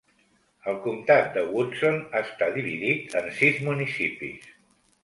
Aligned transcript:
El 0.71 0.79
comtat 0.85 1.29
de 1.35 1.43
Woodson 1.51 2.01
està 2.23 2.49
dividit 2.59 3.15
en 3.23 3.31
sis 3.43 3.65
municipis. 3.71 4.55